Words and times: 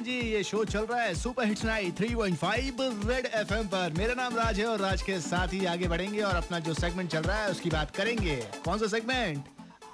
जी, 0.00 0.18
ये 0.32 0.42
शो 0.44 0.64
चल 0.64 0.84
रहा 0.86 1.00
है 1.00 1.14
super 1.14 1.46
hit 1.46 1.64
night 1.64 1.96
three 1.96 2.14
point 2.14 2.36
five 2.38 2.76
red 3.08 3.26
F 3.26 3.52
M 3.54 3.66
पर। 3.66 3.92
मेरा 3.98 4.14
नाम 4.14 4.36
राज 4.36 4.60
है 4.60 4.66
और 4.66 4.80
राज 4.80 5.02
के 5.02 5.18
साथ 5.20 5.52
ही 5.52 5.64
आगे 5.66 5.88
बढ़ेंगे 5.88 6.22
और 6.22 6.36
अपना 6.36 6.58
जो 6.58 6.74
सेगमेंट 6.74 7.10
चल 7.10 7.22
रहा 7.22 7.42
है, 7.42 7.50
उसकी 7.50 7.70
बात 7.70 7.96
करेंगे। 7.96 8.36
कौन 8.64 8.78
सा 8.78 8.86
सेगमेंट 8.86 9.44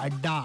अड्डा। 0.00 0.38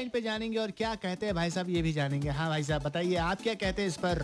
लाइन 0.00 0.08
पे 0.08 0.20
जानेंगे 0.20 0.58
और 0.58 0.70
क्या 0.72 0.94
कहते 0.96 1.26
हैं 1.26 1.34
भाई 1.34 1.50
साहब 1.50 1.68
ये 1.70 1.80
भी 1.82 1.92
जानेंगे। 1.92 2.28
हाँ 2.32 2.48
भाई 2.48 2.62
साहब 2.64 2.82
बताइए 2.82 3.16
आप 3.20 3.40
क्या 3.42 3.54
कहते 3.54 3.82
हैं 3.82 3.88
इस 3.88 3.96
पर? 4.00 4.18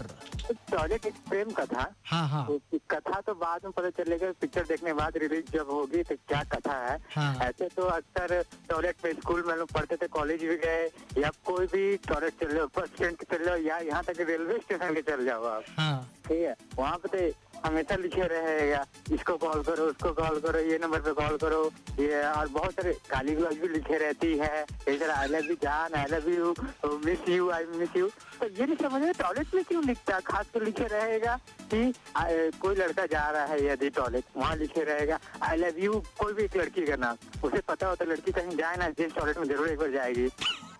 टॉयलेट 0.72 1.06
एक 1.06 1.14
प्रेम 1.28 1.50
कथा। 1.52 1.84
हाँ 2.06 2.28
हाँ। 2.28 2.46
तो 2.46 2.78
कथा 2.90 3.20
तो 3.26 3.34
बाद 3.34 3.64
में 3.64 3.72
पता 3.76 3.90
चलेगा 4.02 4.30
पिक्चर 4.40 4.64
देखने 4.68 4.90
के 4.90 4.94
बाद 4.96 5.16
रिलीज़ 5.22 5.52
जब 5.52 5.70
होगी 5.70 6.02
तो 6.02 6.14
क्या 6.28 6.42
कथा 6.54 6.76
है? 6.86 6.96
हाँ। 7.16 7.34
ऐसे 7.48 7.68
तो 7.76 7.82
अक्सर 7.92 8.42
टॉयलेट 8.70 9.04
में 9.04 9.12
स्कूल 9.20 9.44
में 9.48 9.54
लोग 9.56 9.72
पढ़ते 9.72 9.96
थे 9.96 10.06
कॉलेज 10.16 10.44
भी 10.44 10.56
गए 10.64 10.84
या 11.22 11.30
कोई 11.46 11.66
भी 11.74 11.84
टॉयलेट 12.08 12.40
चल 12.40 12.54
जाओ 12.56 12.66
बस 12.76 12.88
स्टैंड 12.96 13.24
चल 13.32 13.44
जाओ 13.44 13.56
या 13.68 13.78
यहाँ 13.92 14.02
तक 14.04 14.20
रेलवे 14.28 14.58
स्टेशन 14.64 14.94
के 14.94 15.02
चल 15.10 15.24
जाओ 15.24 15.44
आप। 15.56 15.64
हाँ। 15.78 15.96
ठीक 16.28 16.40
है? 16.40 16.56
वहाँ 16.78 16.96
पे 17.04 17.08
तो 17.08 17.55
हमेशा 17.66 17.96
लिखे 17.96 18.26
रहेगा। 18.28 18.84
इसको 19.12 19.36
कॉल 19.36 19.62
करो, 19.62 19.84
उसको 19.86 20.12
कॉल 20.14 20.40
करो, 20.40 20.58
ये 20.60 20.78
नंबर 20.78 21.00
पे 21.00 21.12
कॉल 21.20 21.36
करो। 21.36 21.62
ये 22.00 22.22
और 22.22 22.48
बहुत 22.48 22.72
सारे 22.72 22.92
गाली 23.10 23.34
गलौज 23.34 23.58
भी 23.58 23.68
लिखे 23.68 23.98
रहती 23.98 24.36
है। 24.38 24.64
इधर 24.88 25.10
आई 25.10 25.28
लव 25.28 25.50
यू 25.50 25.54
जान 25.62 25.94
I 25.94 26.06
love 26.10 26.28
you 26.30 26.54
miss 27.04 27.28
you 27.28 27.50
I 27.50 27.64
miss 27.76 27.96
you 27.96 28.08
तो 28.40 28.46
ये 28.46 28.66
नहीं 28.66 28.76
समझ 28.78 29.02
में 29.02 29.12
टॉयलेट 29.18 29.54
में 29.54 29.64
क्यों 29.64 29.84
लिखता 29.84 30.18
खास 30.26 30.46
कर 30.54 30.62
लिखे 30.62 30.86
रहेगा 30.86 31.38
कि 31.72 31.92
कोई 32.60 32.74
लड़का 32.76 33.06
जा 33.06 33.28
रहा 33.30 33.44
है 33.44 33.64
यदि 33.64 33.90
टॉयलेट 33.96 34.24
वहाँ 34.36 34.56
लिखे 34.56 34.84
रहेगा 34.84 35.18
आई 35.42 35.56
लव 35.56 35.78
यू 35.78 36.02
कोई 36.18 36.32
भी 36.32 36.44
एक 36.44 36.56
लड़की 36.56 36.86
का 36.86 36.96
नाम। 36.96 37.16
उसे 37.44 37.60
पता 37.68 37.88
होता 37.88 38.04
लड़की 38.04 38.32
कहीं 38.32 38.56
जाए 38.56 38.76
ना 38.76 38.88
जिस 38.90 39.14
टॉयलेट 39.14 39.38
में 39.38 39.46
ज़रूर 39.46 39.68
एक 39.68 39.78
बार 39.78 39.90
जाएगी। 39.90 40.28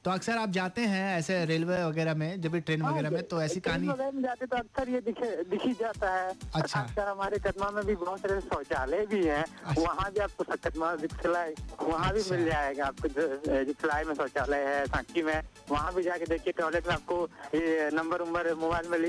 तो 0.06 0.10
अक्सर 0.12 0.36
आप 0.38 0.50
जाते 0.52 0.80
हैं 0.82 1.06
ऐसे 1.12 1.44
रेलवे 1.44 1.76
वगैरह 1.84 2.14
में 2.14 2.40
जब 2.40 2.50
भी 2.50 2.60
ट्रेन 2.60 2.82
वगैरह 2.82 3.10
में 3.10 3.22
तो 3.26 3.40
ऐसी 3.42 3.60
कहानी 3.60 3.86
में 3.88 4.22
जाते 4.22 4.46
तो 4.46 4.56
अक्सर 4.56 4.88
ये 4.88 5.00
दिखे 5.02 5.30
दिख 5.44 5.64
ही 5.64 5.72
जाता 5.74 6.10
है 6.10 6.28
अच्छा। 6.28 6.60
खासकर 6.60 7.08
हमारे 7.08 7.38
कदमा 7.46 7.70
में 7.70 7.84
भी 7.86 7.94
बहुत 7.96 8.20
सारे 8.20 8.40
शौचालय 8.42 9.04
भी 9.06 9.22
है 9.24 9.42
अच्छा। 9.42 9.80
वहाँ 9.80 10.10
भी 10.10 10.20
आपको 10.20 10.44
कदमा 10.46 10.94
सिलाई 10.96 11.54
वहाँ 11.80 12.12
भी 12.12 12.20
अच्छा। 12.20 12.34
मिल 12.34 12.44
जाएगा 12.46 12.84
आपको 12.86 13.08
जो 13.10 13.64
जो 13.64 14.04
में 14.06 14.14
शौचालय 14.14 14.62
है 14.66 14.84
सांची 14.86 15.22
में 15.22 15.42
वहाँ 15.70 15.94
भी 15.94 16.02
जाके 16.02 16.26
देखिए 16.26 16.52
टॉयलेट 16.52 16.86
में 16.86 16.94
आपको 16.94 17.18
ये 17.56 17.90
नंबर 17.94 18.20
उम्बर 18.20 18.52
मोबाइल 18.56 18.88
में 18.88 19.00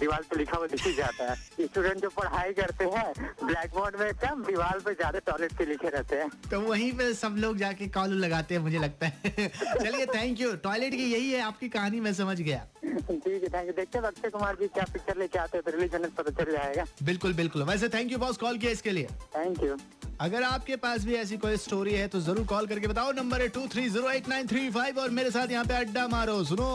दीवार 0.00 0.24
पे 0.30 0.38
लिखा 0.38 0.56
हुआ 0.56 0.66
दिखी 0.68 0.94
जाता 0.94 1.30
है 1.30 1.36
स्टूडेंट 1.60 1.96
जो 1.98 2.08
पढ़ाई 2.16 2.52
करते 2.54 2.84
हैं 2.86 3.12
ब्लैक 3.44 3.74
बोर्ड 3.74 4.00
में 4.00 4.12
कम 4.24 4.44
दीवार 4.44 4.80
पे 4.80 4.94
ज़्यादा 4.94 5.18
टॉयलेट 5.26 5.52
पे 5.58 5.66
लिखे 5.66 5.88
रहते 5.90 6.16
हैं 6.16 6.30
तो 6.50 6.60
वहीं 6.62 6.90
पे 6.94 7.12
सब 7.16 7.36
लोग 7.38 7.56
जाके 7.58 7.88
कॉल 7.92 8.18
लगाते 8.20 8.54
हैं 8.54 8.62
मुझे 8.62 8.78
लगता 8.78 9.06
है 9.06 9.48
चलिए 9.48 10.06
थैंक 10.08 10.29
यू 10.38 10.54
टॉयलेट 10.64 10.92
की 10.92 11.04
यही 11.12 11.30
है 11.30 11.40
आपकी 11.42 11.68
कहानी 11.68 12.00
मैं 12.00 12.12
समझ 12.14 12.40
गया। 12.40 12.66
ठीक 12.82 13.26
है 13.26 13.48
थैंक 13.48 13.66
यू 13.66 13.72
देखते 13.72 13.98
हैं 13.98 14.04
अक्षय 14.06 14.30
कुमार 14.30 14.56
जी 14.60 14.66
क्या 14.68 14.84
पिक्चर 14.92 15.18
लेके 15.18 15.38
आते 15.38 15.58
हैं 15.58 15.64
तो 15.64 15.76
रिलीज़ 15.76 15.96
पता 16.16 16.30
चल 16.42 16.52
जाएगा। 16.52 16.84
बिल्कुल 17.02 17.32
बिल्कुल। 17.34 17.62
वैसे 17.62 17.88
थैंक 17.88 18.12
यू 18.12 18.18
बॉस 18.18 18.36
कॉल 18.36 18.58
किया 18.58 18.72
इसके 18.72 18.90
लिए। 18.90 19.08
थैंक 19.36 19.62
यू 19.62 19.76
अगर 20.20 20.42
आपके 20.42 20.76
पास 20.76 21.04
भी 21.04 21.14
ऐसी 21.14 21.36
कोई 21.38 21.56
स्टोरी 21.56 21.92
है 21.94 22.06
तो 22.08 22.20
ज़रूर 22.20 22.46
कॉल 22.46 22.66
करके 22.66 22.86
बताओ। 22.86 23.12
नंबर 23.12 23.42
है 23.42 23.48
two 23.48 23.66
three 23.68 23.88
zero 23.88 24.10
eight 24.10 24.28
nine 24.28 24.46
three 24.46 24.68
five 24.70 24.98
और 25.00 25.10
मेरे 25.10 25.30
साथ 25.30 25.50
यहाँ 25.50 25.64
पे 25.64 25.74
अड्डा 25.74 26.06
मारो। 26.08 26.42
सुनो 26.44 26.68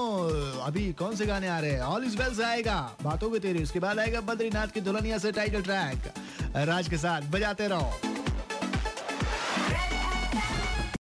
अभी 0.65 0.91
कौन 0.93 1.15
से 1.15 1.25
गाने 1.25 1.47
आ 1.47 1.59
रहे 1.59 1.71
हैं? 1.71 1.81
ऑल 1.81 2.05
इज़ 2.05 2.17
वेल 2.17 2.33
से 2.35 2.43
आएगा। 2.43 2.79
बातों 3.03 3.29
की 3.31 3.39
तेरी 3.39 3.63
उसके 3.63 3.79
बाद 3.79 3.99
आएगा 3.99 4.21
बद्रीनाथ 4.23 4.73
की 4.73 4.81
दुल्हनिया 4.81 5.17
से 5.17 5.31
टाइटल 5.31 5.61
ट्रैक 5.61 6.11
राज 6.67 6.89
के 6.89 6.97
साथ 6.97 7.31
बजाते 7.31 7.67
रहो। 7.67 8.04